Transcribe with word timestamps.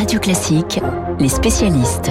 Radio 0.00 0.18
Classique, 0.18 0.80
les 1.18 1.28
spécialistes. 1.28 2.10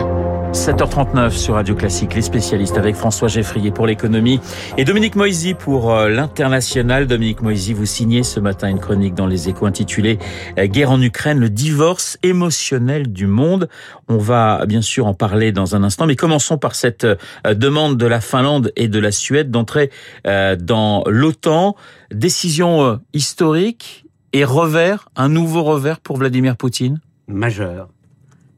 7h39 0.53 1.31
sur 1.31 1.55
Radio 1.55 1.73
Classique, 1.73 2.13
les 2.13 2.21
spécialistes 2.21 2.77
avec 2.77 2.95
François 2.95 3.27
Geffrier 3.27 3.71
pour 3.71 3.87
l'économie 3.87 4.39
et 4.77 4.85
Dominique 4.85 5.15
Moisy 5.15 5.55
pour 5.55 5.91
euh, 5.91 6.07
l'international. 6.07 7.07
Dominique 7.07 7.41
Moisy, 7.41 7.73
vous 7.73 7.87
signez 7.87 8.21
ce 8.21 8.39
matin 8.39 8.69
une 8.69 8.79
chronique 8.79 9.15
dans 9.15 9.25
les 9.25 9.49
échos 9.49 9.65
intitulée 9.65 10.19
euh, 10.59 10.67
Guerre 10.67 10.91
en 10.91 11.01
Ukraine, 11.01 11.39
le 11.39 11.49
divorce 11.49 12.19
émotionnel 12.21 13.11
du 13.11 13.25
monde. 13.25 13.69
On 14.07 14.19
va 14.19 14.67
bien 14.67 14.83
sûr 14.83 15.07
en 15.07 15.15
parler 15.15 15.51
dans 15.51 15.75
un 15.75 15.81
instant, 15.81 16.05
mais 16.05 16.15
commençons 16.15 16.59
par 16.59 16.75
cette 16.75 17.05
euh, 17.05 17.15
demande 17.55 17.97
de 17.97 18.05
la 18.05 18.21
Finlande 18.21 18.71
et 18.75 18.87
de 18.87 18.99
la 18.99 19.11
Suède 19.11 19.49
d'entrer 19.49 19.89
dans 20.25 21.03
l'OTAN. 21.07 21.75
Décision 22.11 22.99
historique 23.13 24.05
et 24.31 24.45
revers, 24.45 25.09
un 25.15 25.27
nouveau 25.27 25.63
revers 25.63 25.99
pour 25.99 26.17
Vladimir 26.17 26.55
Poutine? 26.55 26.99
Majeur 27.29 27.87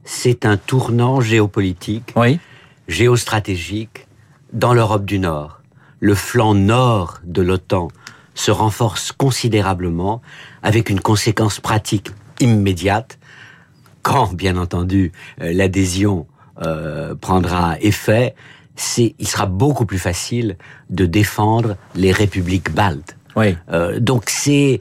c'est 0.03 0.45
un 0.45 0.57
tournant 0.57 1.21
géopolitique, 1.21 2.13
géostratégique 2.87 4.07
dans 4.53 4.73
l'Europe 4.73 5.05
du 5.05 5.19
Nord. 5.19 5.61
Le 5.99 6.15
flanc 6.15 6.55
nord 6.55 7.19
de 7.23 7.41
l'OTAN 7.41 7.89
se 8.33 8.51
renforce 8.51 9.11
considérablement 9.11 10.21
avec 10.63 10.89
une 10.89 10.99
conséquence 10.99 11.59
pratique 11.59 12.11
immédiate 12.39 13.19
quand, 14.01 14.33
bien 14.33 14.57
entendu, 14.57 15.11
euh, 15.41 15.53
l'adhésion 15.53 16.25
euh, 16.63 17.13
prendra 17.13 17.79
effet, 17.81 18.33
c'est, 18.75 19.13
il 19.19 19.27
sera 19.27 19.45
beaucoup 19.45 19.85
plus 19.85 19.99
facile 19.99 20.57
de 20.89 21.05
défendre 21.05 21.77
les 21.93 22.11
républiques 22.11 22.71
baltes. 22.71 23.15
Euh, 23.37 23.99
donc 23.99 24.29
c'est 24.29 24.79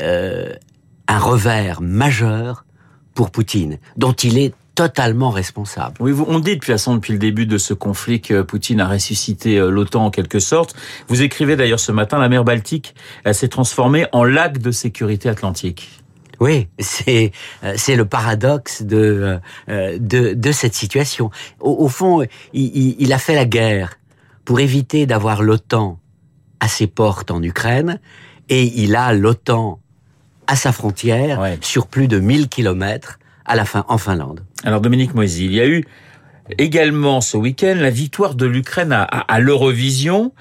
un 0.00 1.18
revers 1.18 1.82
majeur 1.82 2.64
pour 3.14 3.30
Poutine, 3.30 3.78
dont 3.96 4.12
il 4.12 4.38
est 4.38 4.54
totalement 4.74 5.30
responsable. 5.30 5.96
Oui, 6.00 6.12
on 6.26 6.38
dit 6.38 6.54
depuis, 6.56 6.72
depuis 6.72 7.12
le 7.12 7.18
début 7.18 7.46
de 7.46 7.58
ce 7.58 7.74
conflit 7.74 8.20
que 8.20 8.42
Poutine 8.42 8.80
a 8.80 8.88
ressuscité 8.88 9.58
euh, 9.58 9.70
l'OTAN 9.70 10.06
en 10.06 10.10
quelque 10.10 10.38
sorte. 10.38 10.74
Vous 11.08 11.22
écrivez 11.22 11.56
d'ailleurs 11.56 11.80
ce 11.80 11.92
matin, 11.92 12.18
la 12.18 12.28
mer 12.28 12.44
Baltique 12.44 12.94
s'est 13.32 13.48
transformée 13.48 14.06
en 14.12 14.24
lac 14.24 14.58
de 14.58 14.70
sécurité 14.70 15.28
atlantique. 15.28 16.00
Oui, 16.40 16.68
c'est 16.78 17.32
euh, 17.64 17.74
c'est 17.76 17.96
le 17.96 18.06
paradoxe 18.06 18.82
de, 18.82 19.38
euh, 19.68 19.98
de 20.00 20.32
de 20.32 20.52
cette 20.52 20.74
situation. 20.74 21.30
Au, 21.60 21.88
fond, 21.88 22.22
il, 22.54 22.96
il, 22.98 23.12
a 23.12 23.18
fait 23.18 23.34
la 23.34 23.44
guerre 23.44 23.98
pour 24.46 24.58
éviter 24.60 25.04
d'avoir 25.04 25.42
l'OTAN 25.42 26.00
à 26.58 26.68
ses 26.68 26.86
portes 26.86 27.30
en 27.30 27.42
Ukraine, 27.42 28.00
et 28.48 28.64
il 28.82 28.96
a 28.96 29.12
l'OTAN 29.12 29.80
à 30.50 30.56
sa 30.56 30.72
frontière 30.72 31.40
sur 31.60 31.86
plus 31.86 32.08
de 32.08 32.18
1000 32.18 32.48
kilomètres 32.48 33.20
à 33.46 33.54
la 33.54 33.64
fin 33.64 33.84
en 33.86 33.98
Finlande. 33.98 34.40
Alors 34.64 34.80
Dominique 34.80 35.14
Moisy, 35.14 35.44
il 35.44 35.54
y 35.54 35.60
a 35.60 35.66
eu 35.66 35.84
également 36.58 37.20
ce 37.20 37.36
week-end 37.36 37.76
la 37.78 37.90
victoire 37.90 38.34
de 38.34 38.46
l'Ukraine 38.46 38.92
à, 38.92 39.38
l'Eurovision. 39.38 40.32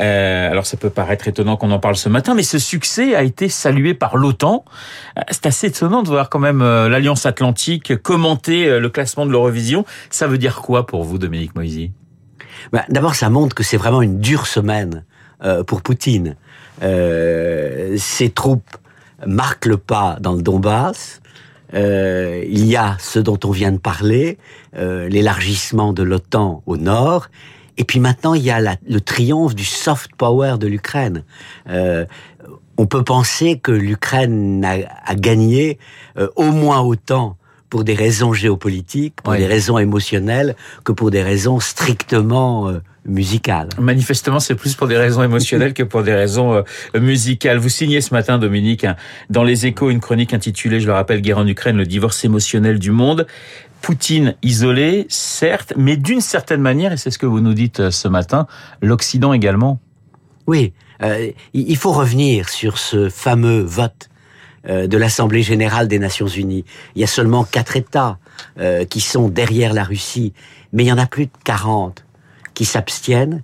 Euh, 0.00 0.50
alors 0.50 0.66
ça 0.66 0.76
peut 0.76 0.90
paraître 0.90 1.28
étonnant 1.28 1.56
qu'on 1.56 1.70
en 1.70 1.78
parle 1.78 1.94
ce 1.94 2.08
matin, 2.08 2.34
mais 2.34 2.42
ce 2.42 2.58
succès 2.58 3.14
a 3.14 3.22
été 3.22 3.48
salué 3.48 3.94
par 3.94 4.16
l'OTAN. 4.16 4.64
Euh, 5.16 5.22
c'est 5.30 5.46
assez 5.46 5.68
étonnant 5.68 6.02
de 6.02 6.08
voir 6.08 6.28
quand 6.28 6.40
même 6.40 6.60
euh, 6.60 6.88
l'Alliance 6.88 7.24
Atlantique 7.24 7.96
commenter 8.02 8.80
le 8.80 8.90
classement 8.90 9.26
de 9.26 9.30
l'Eurovision. 9.30 9.84
Ça 10.10 10.26
veut 10.26 10.38
dire 10.38 10.56
quoi 10.56 10.86
pour 10.88 11.04
vous, 11.04 11.18
Dominique 11.18 11.54
Moisy? 11.54 11.92
Bah, 12.72 12.84
D'abord, 12.88 13.14
ça 13.14 13.30
montre 13.30 13.54
que 13.54 13.62
c'est 13.62 13.76
vraiment 13.76 14.02
une 14.02 14.18
dure 14.18 14.48
semaine 14.48 15.04
pour 15.66 15.82
Poutine. 15.82 16.36
ses 16.80 18.30
troupes 18.34 18.76
marquent 19.26 19.66
le 19.66 19.76
pas 19.76 20.16
dans 20.20 20.32
le 20.32 20.42
Donbass. 20.42 21.20
Euh, 21.74 22.44
il 22.46 22.66
y 22.66 22.76
a 22.76 22.96
ce 22.98 23.18
dont 23.18 23.38
on 23.44 23.50
vient 23.50 23.72
de 23.72 23.78
parler, 23.78 24.38
euh, 24.76 25.08
l'élargissement 25.08 25.92
de 25.92 26.02
l'OTAN 26.02 26.62
au 26.66 26.76
nord, 26.76 27.28
et 27.78 27.84
puis 27.84 27.98
maintenant 27.98 28.34
il 28.34 28.42
y 28.42 28.50
a 28.50 28.60
le 28.60 29.00
triomphe 29.00 29.54
du 29.54 29.64
soft 29.64 30.10
power 30.16 30.56
de 30.58 30.66
l'Ukraine. 30.66 31.24
Euh, 31.70 32.04
on 32.76 32.86
peut 32.86 33.02
penser 33.02 33.58
que 33.58 33.72
l'Ukraine 33.72 34.64
a, 34.64 35.14
gagné 35.14 35.78
au 36.36 36.50
moins 36.50 36.80
autant 36.80 37.36
pour 37.70 37.84
des 37.84 37.94
raisons 37.94 38.32
géopolitiques, 38.32 39.20
pour 39.22 39.34
des 39.34 39.46
raisons 39.46 39.78
émotionnelles, 39.78 40.56
que 40.84 40.92
pour 40.92 41.10
des 41.10 41.22
raisons 41.22 41.60
strictement 41.60 42.72
euh, 43.06 43.10
musicales. 43.10 43.68
Manifestement, 43.78 44.40
c'est 44.40 44.54
plus 44.54 44.74
pour 44.74 44.86
des 44.86 44.96
raisons 44.96 45.22
émotionnelles 45.22 45.74
que 45.74 45.82
pour 45.82 46.02
des 46.02 46.14
raisons 46.14 46.54
euh, 46.54 47.00
musicales. 47.00 47.58
Vous 47.58 47.68
signez 47.68 48.00
ce 48.00 48.14
matin, 48.14 48.38
Dominique, 48.38 48.86
dans 49.30 49.44
Les 49.44 49.66
Échos, 49.66 49.90
une 49.90 50.00
chronique 50.00 50.34
intitulée, 50.34 50.80
je 50.80 50.86
le 50.86 50.92
rappelle, 50.92 51.20
Guerre 51.20 51.38
en 51.38 51.46
Ukraine, 51.46 51.76
le 51.76 51.86
divorce 51.86 52.24
émotionnel 52.24 52.78
du 52.78 52.90
monde. 52.90 53.26
Poutine 53.80 54.36
isolé, 54.42 55.06
certes, 55.08 55.72
mais 55.76 55.96
d'une 55.96 56.20
certaine 56.20 56.60
manière, 56.60 56.92
et 56.92 56.96
c'est 56.96 57.10
ce 57.10 57.18
que 57.18 57.26
vous 57.26 57.40
nous 57.40 57.54
dites 57.54 57.80
euh, 57.80 57.90
ce 57.90 58.08
matin, 58.08 58.46
l'Occident 58.80 59.32
également. 59.32 59.80
Oui, 60.46 60.72
il 61.52 61.76
faut 61.76 61.92
revenir 61.92 62.48
sur 62.48 62.78
ce 62.78 63.08
fameux 63.08 63.60
vote 63.60 64.08
euh, 64.68 64.86
de 64.86 64.96
l'Assemblée 64.96 65.42
générale 65.42 65.88
des 65.88 65.98
Nations 65.98 66.28
unies. 66.28 66.64
Il 66.94 67.00
y 67.00 67.04
a 67.04 67.08
seulement 67.08 67.42
quatre 67.42 67.76
États 67.76 68.18
euh, 68.60 68.84
qui 68.84 69.00
sont 69.00 69.28
derrière 69.28 69.74
la 69.74 69.82
Russie, 69.82 70.34
mais 70.72 70.84
il 70.84 70.86
y 70.86 70.92
en 70.92 70.98
a 70.98 71.06
plus 71.06 71.26
de 71.26 71.32
40 71.42 72.04
qui 72.54 72.64
s'abstiennent, 72.64 73.42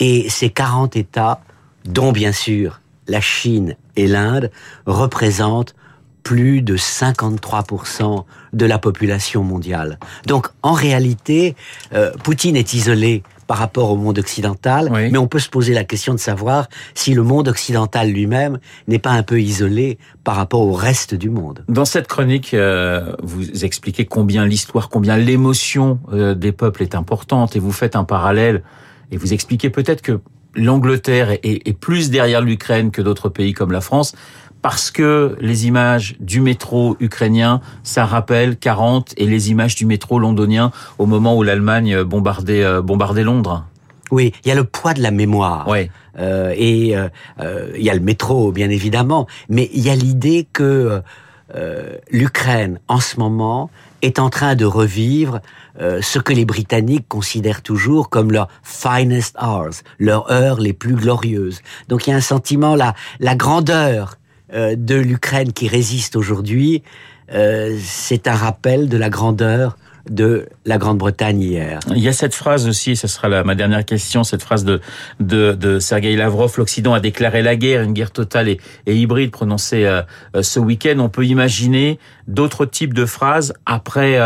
et 0.00 0.28
ces 0.28 0.50
40 0.50 0.96
États, 0.96 1.40
dont 1.84 2.12
bien 2.12 2.32
sûr 2.32 2.80
la 3.08 3.20
Chine 3.20 3.76
et 3.96 4.06
l'Inde, 4.06 4.50
représentent 4.86 5.74
plus 6.22 6.62
de 6.62 6.76
53% 6.76 8.24
de 8.52 8.66
la 8.66 8.78
population 8.78 9.42
mondiale. 9.42 9.98
Donc 10.26 10.48
en 10.62 10.72
réalité, 10.72 11.56
euh, 11.94 12.12
Poutine 12.22 12.56
est 12.56 12.74
isolé 12.74 13.22
par 13.52 13.58
rapport 13.58 13.90
au 13.90 13.96
monde 13.96 14.18
occidental, 14.18 14.90
mais 14.90 15.18
on 15.18 15.26
peut 15.26 15.38
se 15.38 15.50
poser 15.50 15.74
la 15.74 15.84
question 15.84 16.14
de 16.14 16.18
savoir 16.18 16.70
si 16.94 17.12
le 17.12 17.22
monde 17.22 17.48
occidental 17.48 18.10
lui-même 18.10 18.58
n'est 18.88 18.98
pas 18.98 19.10
un 19.10 19.22
peu 19.22 19.42
isolé 19.42 19.98
par 20.24 20.36
rapport 20.36 20.62
au 20.62 20.72
reste 20.72 21.14
du 21.14 21.28
monde. 21.28 21.62
Dans 21.68 21.84
cette 21.84 22.08
chronique, 22.08 22.54
euh, 22.54 23.14
vous 23.22 23.62
expliquez 23.62 24.06
combien 24.06 24.46
l'histoire, 24.46 24.88
combien 24.88 25.18
l'émotion 25.18 25.98
euh, 26.14 26.34
des 26.34 26.52
peuples 26.52 26.82
est 26.82 26.94
importante, 26.94 27.54
et 27.54 27.58
vous 27.58 27.72
faites 27.72 27.94
un 27.94 28.04
parallèle, 28.04 28.62
et 29.10 29.18
vous 29.18 29.34
expliquez 29.34 29.68
peut-être 29.68 30.00
que 30.00 30.20
l'Angleterre 30.54 31.32
est, 31.32 31.68
est 31.68 31.78
plus 31.78 32.08
derrière 32.08 32.40
l'Ukraine 32.40 32.90
que 32.90 33.02
d'autres 33.02 33.28
pays 33.28 33.52
comme 33.52 33.70
la 33.70 33.82
France, 33.82 34.14
parce 34.62 34.92
que 34.92 35.36
les 35.40 35.66
images 35.66 36.14
du 36.20 36.40
métro 36.40 36.96
ukrainien, 37.00 37.60
ça 37.82 38.06
rappelle 38.06 38.56
40 38.56 39.12
et 39.16 39.26
les 39.26 39.50
images 39.50 39.74
du 39.74 39.84
métro 39.84 40.20
londonien 40.20 40.70
au 40.98 41.06
moment 41.06 41.36
où 41.36 41.42
l'Allemagne 41.42 42.04
bombardait, 42.04 42.64
euh, 42.64 42.80
bombardait 42.80 43.24
Londres. 43.24 43.66
Oui, 44.12 44.32
il 44.44 44.48
y 44.48 44.52
a 44.52 44.54
le 44.54 44.64
poids 44.64 44.94
de 44.94 45.02
la 45.02 45.10
mémoire. 45.10 45.66
Oui. 45.68 45.90
Euh, 46.18 46.54
et 46.56 46.94
euh, 46.96 47.72
il 47.74 47.82
y 47.82 47.90
a 47.90 47.94
le 47.94 48.00
métro, 48.00 48.52
bien 48.52 48.70
évidemment, 48.70 49.26
mais 49.48 49.68
il 49.72 49.82
y 49.82 49.90
a 49.90 49.96
l'idée 49.96 50.46
que 50.52 51.02
l'Ukraine, 52.10 52.80
en 52.88 52.98
ce 53.00 53.18
moment, 53.18 53.68
est 54.00 54.18
en 54.18 54.30
train 54.30 54.54
de 54.54 54.64
revivre 54.64 55.40
ce 55.78 56.18
que 56.18 56.32
les 56.32 56.46
Britanniques 56.46 57.06
considèrent 57.08 57.60
toujours 57.60 58.08
comme 58.08 58.32
leur 58.32 58.48
finest 58.62 59.36
hours, 59.38 59.82
leurs 59.98 60.30
heures 60.30 60.60
les 60.60 60.72
plus 60.72 60.94
glorieuses. 60.94 61.60
Donc 61.88 62.06
il 62.06 62.10
y 62.10 62.12
a 62.14 62.16
un 62.16 62.22
sentiment, 62.22 62.74
la, 62.74 62.94
la 63.20 63.34
grandeur 63.34 64.16
euh, 64.21 64.21
de 64.52 64.94
l'Ukraine 64.94 65.52
qui 65.52 65.68
résiste 65.68 66.16
aujourd'hui, 66.16 66.82
euh, 67.32 67.76
c'est 67.82 68.28
un 68.28 68.34
rappel 68.34 68.88
de 68.88 68.96
la 68.96 69.10
grandeur 69.10 69.76
de 70.10 70.48
la 70.66 70.78
Grande-Bretagne 70.78 71.40
hier. 71.40 71.78
Il 71.94 72.02
y 72.02 72.08
a 72.08 72.12
cette 72.12 72.34
phrase 72.34 72.66
aussi, 72.66 72.96
ce 72.96 73.06
sera 73.06 73.28
la, 73.28 73.44
ma 73.44 73.54
dernière 73.54 73.84
question, 73.84 74.24
cette 74.24 74.42
phrase 74.42 74.64
de, 74.64 74.80
de, 75.20 75.52
de 75.52 75.78
Sergei 75.78 76.16
Lavrov, 76.16 76.52
l'Occident 76.58 76.92
a 76.92 76.98
déclaré 76.98 77.40
la 77.40 77.54
guerre, 77.54 77.82
une 77.82 77.92
guerre 77.92 78.10
totale 78.10 78.48
et, 78.48 78.58
hybride 78.86 79.30
prononcée 79.30 79.86
euh, 79.86 80.02
ce 80.42 80.58
week-end. 80.58 80.98
On 80.98 81.08
peut 81.08 81.24
imaginer 81.24 82.00
d'autres 82.26 82.66
types 82.66 82.94
de 82.94 83.06
phrases 83.06 83.54
après, 83.64 84.18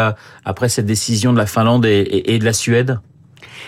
après 0.47 0.71
cette 0.71 0.87
décision 0.87 1.35
de 1.35 1.39
la 1.39 1.47
Finlande 1.47 1.85
et, 1.85 2.23
et 2.25 2.39
de 2.39 2.45
la 2.47 2.55
Suède? 2.55 2.99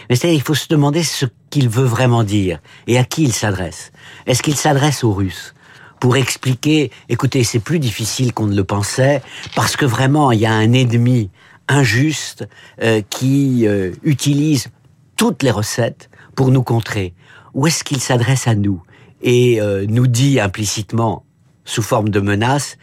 Mais 0.09 0.17
c'est 0.17 0.35
il 0.35 0.41
faut 0.41 0.55
se 0.55 0.69
demander 0.69 1.03
ce 1.03 1.27
qu'il 1.51 1.69
veut 1.69 1.85
vraiment 1.85 2.25
dire 2.25 2.61
et 2.87 2.99
à 2.99 3.05
qui 3.05 3.25
il 3.25 3.33
s'adresse. 3.33 3.93
Est-ce 4.27 4.43
qu'il 4.43 4.57
s'adresse 4.57 5.05
aux 5.05 5.13
Russes? 5.13 5.55
Pour 6.01 6.17
expliquer, 6.17 6.91
écoutez, 7.09 7.45
c'est 7.45 7.59
plus 7.59 7.79
difficile 7.79 8.33
qu'on 8.33 8.47
ne 8.47 8.57
le 8.57 8.65
pensait, 8.65 9.23
parce 9.55 9.77
que 9.77 9.85
vraiment, 9.85 10.33
il 10.33 10.41
y 10.41 10.47
a 10.47 10.53
un 10.53 10.73
ennemi 10.73 11.31
injuste 11.69 12.49
euh, 12.83 13.03
qui 13.09 13.67
euh, 13.67 13.93
utilise 14.03 14.69
toutes 15.17 15.43
les 15.43 15.51
recettes 15.51 16.11
pour 16.35 16.51
nous 16.51 16.63
contrer. 16.63 17.15
Où 17.55 17.67
est-ce 17.67 17.85
qu'il 17.85 18.01
s'adresse 18.01 18.47
à 18.47 18.55
nous 18.55 18.83
et 19.21 19.61
euh, 19.61 19.85
nous 19.89 20.07
dit 20.07 20.39
implicitement, 20.41 21.25
sous 21.65 21.83
forme 21.83 22.09
de 22.09 22.21
menace, 22.21 22.79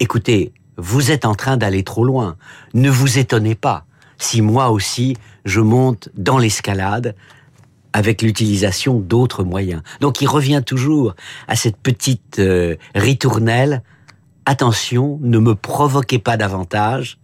écoutez, 0.00 0.52
vous 0.76 1.10
êtes 1.10 1.24
en 1.24 1.34
train 1.34 1.56
d'aller 1.56 1.82
trop 1.82 2.04
loin. 2.04 2.36
Ne 2.72 2.88
vous 2.88 3.18
étonnez 3.18 3.54
pas 3.54 3.84
si 4.16 4.42
moi 4.42 4.70
aussi 4.70 5.16
je 5.44 5.60
monte 5.60 6.08
dans 6.16 6.38
l'escalade 6.38 7.14
avec 7.92 8.22
l'utilisation 8.22 8.98
d'autres 8.98 9.44
moyens. 9.44 9.82
Donc 10.00 10.20
il 10.20 10.26
revient 10.26 10.62
toujours 10.64 11.14
à 11.46 11.56
cette 11.56 11.76
petite 11.76 12.38
euh, 12.38 12.76
ritournelle. 12.94 13.82
Attention, 14.46 15.18
ne 15.22 15.38
me 15.38 15.54
provoquez 15.54 16.18
pas 16.18 16.36
davantage, 16.36 17.18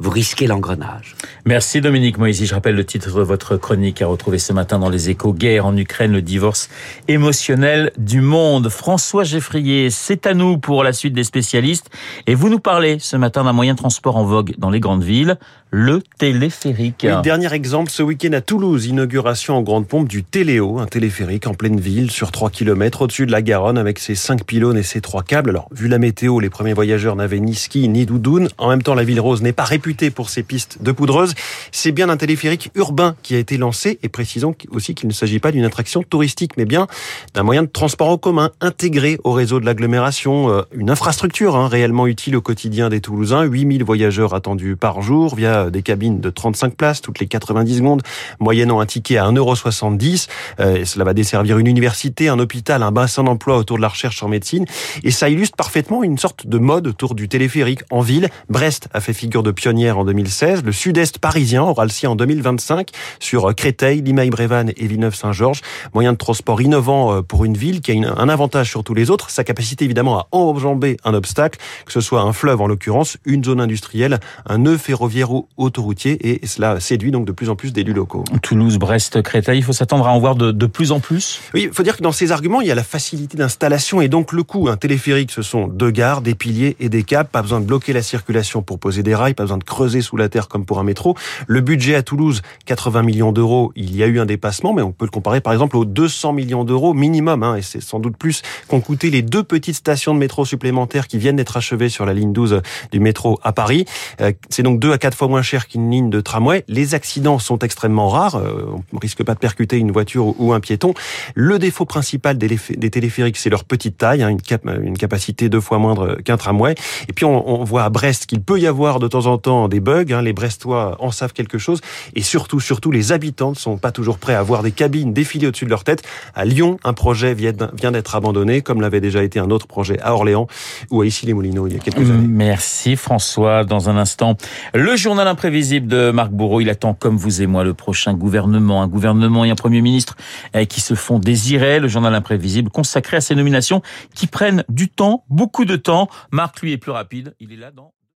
vous 0.00 0.10
risquez 0.10 0.46
l'engrenage. 0.46 1.16
Merci 1.44 1.80
Dominique 1.80 2.18
Moisy. 2.18 2.46
Je 2.46 2.54
rappelle 2.54 2.76
le 2.76 2.84
titre 2.84 3.18
de 3.18 3.22
votre 3.22 3.56
chronique 3.56 4.00
à 4.00 4.06
retrouver 4.06 4.38
ce 4.38 4.52
matin 4.52 4.78
dans 4.78 4.90
les 4.90 5.10
échos. 5.10 5.32
Guerre 5.32 5.66
en 5.66 5.76
Ukraine, 5.76 6.12
le 6.12 6.22
divorce 6.22 6.68
émotionnel 7.08 7.90
du 7.98 8.20
monde. 8.20 8.68
François 8.68 9.24
Geffrier, 9.24 9.90
c'est 9.90 10.26
à 10.26 10.34
nous 10.34 10.58
pour 10.58 10.84
la 10.84 10.92
suite 10.92 11.14
des 11.14 11.24
spécialistes. 11.24 11.90
Et 12.28 12.36
vous 12.36 12.48
nous 12.48 12.60
parlez 12.60 12.98
ce 13.00 13.16
matin 13.16 13.42
d'un 13.42 13.52
moyen 13.52 13.74
de 13.74 13.78
transport 13.78 14.16
en 14.16 14.24
vogue 14.24 14.54
dans 14.58 14.70
les 14.70 14.78
grandes 14.78 15.02
villes, 15.02 15.36
le 15.70 16.02
téléphérique. 16.18 17.06
dernier 17.22 17.52
exemple, 17.52 17.90
ce 17.90 18.02
week-end 18.02 18.32
à 18.32 18.40
Toulouse, 18.40 18.86
inauguration 18.86 19.56
en 19.56 19.62
grande 19.62 19.86
pompe 19.86 20.08
du 20.08 20.24
Téléo, 20.24 20.78
un 20.78 20.86
téléphérique 20.86 21.46
en 21.46 21.54
pleine 21.54 21.78
ville 21.78 22.10
sur 22.10 22.32
3 22.32 22.50
km 22.50 23.02
au-dessus 23.02 23.26
de 23.26 23.32
la 23.32 23.42
Garonne 23.42 23.76
avec 23.76 23.98
ses 23.98 24.14
5 24.14 24.44
pylônes 24.44 24.78
et 24.78 24.82
ses 24.82 25.00
3 25.00 25.22
câbles. 25.22 25.50
Alors, 25.50 25.68
vu 25.72 25.88
la 25.88 25.98
météo, 25.98 26.40
les 26.40 26.48
premiers 26.48 26.72
voyageurs 26.72 27.16
n'avaient 27.16 27.40
ni 27.40 27.54
ski 27.54 27.88
ni 27.88 28.06
doudoune. 28.06 28.48
En 28.56 28.68
même 28.70 28.82
temps, 28.82 28.94
la 28.94 29.04
ville 29.04 29.20
rose 29.20 29.42
n'est 29.42 29.52
pas 29.52 29.64
réputée 29.64 30.10
pour 30.10 30.30
ses 30.30 30.42
pistes 30.42 30.82
de 30.82 30.92
poudreuse. 30.92 31.34
C'est 31.70 31.92
bien 31.92 32.08
un 32.08 32.16
téléphérique 32.16 32.70
urbain 32.74 33.14
qui 33.22 33.34
a 33.34 33.38
été 33.38 33.58
lancé 33.58 33.98
et 34.02 34.08
précisons 34.08 34.54
aussi 34.70 34.94
qu'il 34.94 35.08
ne 35.08 35.12
s'agit 35.12 35.38
pas 35.38 35.52
d'une 35.52 35.64
attraction 35.64 36.02
touristique 36.02 36.52
mais 36.56 36.64
bien 36.64 36.86
d'un 37.34 37.42
moyen 37.42 37.62
de 37.62 37.68
transport 37.68 38.08
en 38.08 38.18
commun 38.18 38.50
intégré 38.60 39.18
au 39.24 39.32
réseau 39.32 39.60
de 39.60 39.66
l'agglomération, 39.66 40.50
euh, 40.50 40.62
une 40.72 40.90
infrastructure 40.90 41.56
hein, 41.56 41.68
réellement 41.68 42.06
utile 42.06 42.36
au 42.36 42.40
quotidien 42.40 42.88
des 42.88 43.00
Toulousains. 43.00 43.42
8000 43.42 43.84
voyageurs 43.84 44.34
attendus 44.34 44.76
par 44.76 45.02
jour 45.02 45.36
via 45.36 45.57
des 45.66 45.82
cabines 45.82 46.20
de 46.20 46.30
35 46.30 46.74
places 46.74 47.00
toutes 47.00 47.20
les 47.20 47.26
90 47.26 47.76
secondes, 47.78 48.02
moyennant 48.40 48.80
un 48.80 48.86
ticket 48.86 49.18
à 49.18 49.24
1,70€. 49.30 50.26
Euh, 50.60 50.84
cela 50.84 51.04
va 51.04 51.14
desservir 51.14 51.58
une 51.58 51.66
université, 51.66 52.28
un 52.28 52.38
hôpital, 52.38 52.82
un 52.82 52.92
bassin 52.92 53.24
d'emploi 53.24 53.56
autour 53.56 53.76
de 53.76 53.82
la 53.82 53.88
recherche 53.88 54.22
en 54.22 54.28
médecine. 54.28 54.64
Et 55.02 55.10
ça 55.10 55.28
illustre 55.28 55.56
parfaitement 55.56 56.02
une 56.02 56.18
sorte 56.18 56.46
de 56.46 56.58
mode 56.58 56.86
autour 56.86 57.14
du 57.14 57.28
téléphérique 57.28 57.80
en 57.90 58.00
ville. 58.00 58.28
Brest 58.48 58.88
a 58.92 59.00
fait 59.00 59.12
figure 59.12 59.42
de 59.42 59.50
pionnière 59.50 59.98
en 59.98 60.04
2016. 60.04 60.64
Le 60.64 60.72
sud-est 60.72 61.18
parisien 61.18 61.62
aura 61.62 61.84
le 61.84 61.90
sien 61.90 62.10
en 62.10 62.16
2025 62.16 62.90
sur 63.20 63.54
Créteil, 63.54 64.02
Limaille-Brévannes 64.02 64.72
et 64.76 64.86
Villeneuve-Saint-Georges. 64.86 65.60
Moyen 65.94 66.12
de 66.12 66.18
transport 66.18 66.60
innovant 66.60 67.14
euh, 67.14 67.22
pour 67.22 67.44
une 67.44 67.56
ville 67.56 67.80
qui 67.80 67.92
a 67.92 68.14
un 68.16 68.28
avantage 68.28 68.70
sur 68.70 68.84
tous 68.84 68.94
les 68.94 69.10
autres, 69.10 69.30
sa 69.30 69.44
capacité 69.44 69.84
évidemment 69.84 70.18
à 70.18 70.28
enjamber 70.32 70.96
un 71.04 71.14
obstacle, 71.14 71.58
que 71.86 71.92
ce 71.92 72.00
soit 72.00 72.22
un 72.22 72.32
fleuve 72.32 72.60
en 72.60 72.66
l'occurrence, 72.66 73.16
une 73.24 73.44
zone 73.44 73.60
industrielle, 73.60 74.20
un 74.46 74.58
nœud 74.58 74.78
ferroviaire 74.78 75.30
autoroutier 75.56 76.30
et 76.30 76.46
cela 76.46 76.80
séduit 76.80 77.10
donc 77.10 77.26
de 77.26 77.32
plus 77.32 77.50
en 77.50 77.56
plus 77.56 77.72
d'élus 77.72 77.92
locaux. 77.92 78.24
Toulouse, 78.42 78.78
Brest, 78.78 79.22
Créteil, 79.22 79.58
il 79.58 79.62
faut 79.62 79.72
s'attendre 79.72 80.06
à 80.06 80.12
en 80.12 80.18
voir 80.20 80.36
de, 80.36 80.52
de 80.52 80.66
plus 80.66 80.92
en 80.92 81.00
plus 81.00 81.40
Oui, 81.54 81.64
il 81.64 81.72
faut 81.72 81.82
dire 81.82 81.96
que 81.96 82.02
dans 82.02 82.12
ces 82.12 82.32
arguments, 82.32 82.60
il 82.60 82.68
y 82.68 82.70
a 82.70 82.74
la 82.74 82.84
facilité 82.84 83.36
d'installation 83.36 84.00
et 84.00 84.08
donc 84.08 84.32
le 84.32 84.42
coût. 84.42 84.68
Un 84.68 84.76
téléphérique, 84.76 85.30
ce 85.30 85.42
sont 85.42 85.66
deux 85.66 85.90
gares, 85.90 86.20
des 86.20 86.34
piliers 86.34 86.76
et 86.80 86.88
des 86.88 87.02
câbles, 87.02 87.28
pas 87.28 87.42
besoin 87.42 87.60
de 87.60 87.66
bloquer 87.66 87.92
la 87.92 88.02
circulation 88.02 88.62
pour 88.62 88.78
poser 88.78 89.02
des 89.02 89.14
rails, 89.14 89.34
pas 89.34 89.44
besoin 89.44 89.58
de 89.58 89.64
creuser 89.64 90.00
sous 90.00 90.16
la 90.16 90.28
terre 90.28 90.48
comme 90.48 90.64
pour 90.64 90.78
un 90.78 90.84
métro. 90.84 91.16
Le 91.46 91.60
budget 91.60 91.94
à 91.94 92.02
Toulouse, 92.02 92.42
80 92.66 93.02
millions 93.02 93.32
d'euros, 93.32 93.72
il 93.76 93.94
y 93.96 94.02
a 94.02 94.06
eu 94.06 94.20
un 94.20 94.26
dépassement, 94.26 94.72
mais 94.72 94.82
on 94.82 94.92
peut 94.92 95.04
le 95.04 95.10
comparer 95.10 95.40
par 95.40 95.52
exemple 95.52 95.76
aux 95.76 95.84
200 95.84 96.32
millions 96.32 96.64
d'euros 96.64 96.94
minimum, 96.94 97.42
hein, 97.42 97.56
et 97.56 97.62
c'est 97.62 97.82
sans 97.82 97.98
doute 97.98 98.16
plus 98.16 98.42
qu'ont 98.68 98.80
coûté 98.80 99.10
les 99.10 99.22
deux 99.22 99.42
petites 99.42 99.76
stations 99.76 100.14
de 100.14 100.18
métro 100.18 100.44
supplémentaires 100.44 101.06
qui 101.06 101.18
viennent 101.18 101.36
d'être 101.36 101.56
achevées 101.56 101.88
sur 101.88 102.06
la 102.06 102.14
ligne 102.14 102.32
12 102.32 102.62
du 102.92 103.00
métro 103.00 103.38
à 103.42 103.52
Paris. 103.52 103.84
Euh, 104.20 104.32
c'est 104.50 104.62
donc 104.62 104.80
deux 104.80 104.92
à 104.92 104.98
quatre 104.98 105.16
fois 105.16 105.28
moins 105.28 105.37
cher 105.42 105.68
qu'une 105.68 105.90
ligne 105.90 106.10
de 106.10 106.20
tramway. 106.20 106.64
Les 106.68 106.94
accidents 106.94 107.38
sont 107.38 107.58
extrêmement 107.58 108.08
rares. 108.08 108.36
Euh, 108.36 108.66
on 108.92 108.96
ne 108.96 109.00
risque 109.00 109.22
pas 109.22 109.34
de 109.34 109.38
percuter 109.38 109.76
une 109.76 109.90
voiture 109.90 110.38
ou 110.40 110.52
un 110.52 110.60
piéton. 110.60 110.94
Le 111.34 111.58
défaut 111.58 111.84
principal 111.84 112.38
des, 112.38 112.48
téléphériques, 112.90 113.36
c'est 113.36 113.50
leur 113.50 113.64
petite 113.64 113.98
taille, 113.98 114.22
hein, 114.22 114.28
une, 114.28 114.98
capacité 114.98 115.48
deux 115.48 115.60
fois 115.60 115.78
moindre 115.78 116.16
qu'un 116.24 116.36
tramway. 116.36 116.74
Et 117.08 117.12
puis 117.12 117.24
on, 117.24 117.64
voit 117.64 117.84
à 117.84 117.90
Brest 117.90 118.26
qu'il 118.26 118.40
peut 118.40 118.58
y 118.58 118.66
avoir 118.66 118.98
de 118.98 119.08
temps 119.08 119.26
en 119.26 119.38
temps 119.38 119.68
des 119.68 119.80
bugs. 119.80 120.04
Hein. 120.10 120.22
Les 120.22 120.32
Brestois 120.32 120.96
en 121.00 121.10
savent 121.10 121.32
quelque 121.32 121.58
chose. 121.58 121.80
Et 122.14 122.22
surtout, 122.22 122.60
surtout, 122.60 122.90
les 122.90 123.12
habitants 123.12 123.50
ne 123.50 123.56
sont 123.56 123.78
pas 123.78 123.92
toujours 123.92 124.18
prêts 124.18 124.34
à 124.34 124.42
voir 124.42 124.62
des 124.62 124.72
cabines 124.72 125.12
défiler 125.12 125.46
au-dessus 125.46 125.64
de 125.64 125.70
leur 125.70 125.84
tête. 125.84 126.02
À 126.34 126.44
Lyon, 126.44 126.78
un 126.84 126.92
projet 126.92 127.34
vient 127.34 127.92
d'être 127.92 128.14
abandonné, 128.14 128.62
comme 128.62 128.80
l'avait 128.80 129.00
déjà 129.00 129.22
été 129.22 129.38
un 129.38 129.50
autre 129.50 129.66
projet 129.66 129.98
à 130.00 130.14
Orléans 130.14 130.46
ou 130.90 131.02
à 131.02 131.06
Issy-les-Moulineaux 131.06 131.66
il 131.66 131.74
y 131.74 131.76
a 131.76 131.78
quelques 131.80 132.10
années. 132.10 132.26
Merci 132.26 132.96
François. 132.96 133.64
Dans 133.64 133.88
un 133.88 133.96
instant, 133.96 134.36
le 134.74 134.96
journal 134.96 135.27
imprévisible 135.28 135.86
de 135.86 136.10
Marc 136.10 136.30
Bourreau. 136.30 136.60
Il 136.60 136.70
attend, 136.70 136.94
comme 136.94 137.16
vous 137.16 137.42
et 137.42 137.46
moi, 137.46 137.64
le 137.64 137.74
prochain 137.74 138.14
gouvernement. 138.14 138.82
Un 138.82 138.88
gouvernement 138.88 139.44
et 139.44 139.50
un 139.50 139.54
Premier 139.54 139.80
ministre 139.80 140.16
eh, 140.54 140.66
qui 140.66 140.80
se 140.80 140.94
font 140.94 141.18
désirer. 141.18 141.80
Le 141.80 141.88
journal 141.88 142.14
imprévisible 142.14 142.70
consacré 142.70 143.18
à 143.18 143.20
ces 143.20 143.34
nominations 143.34 143.82
qui 144.14 144.26
prennent 144.26 144.64
du 144.68 144.88
temps, 144.88 145.24
beaucoup 145.28 145.64
de 145.64 145.76
temps. 145.76 146.08
Marc, 146.32 146.60
lui, 146.60 146.72
est 146.72 146.78
plus 146.78 146.92
rapide. 146.92 147.34
Il 147.40 147.52
est 147.52 147.56
là 147.56 147.70
dans... 147.70 147.92